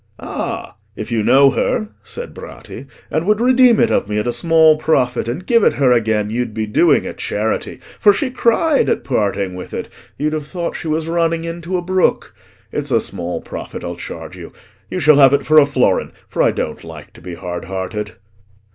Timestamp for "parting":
9.03-9.53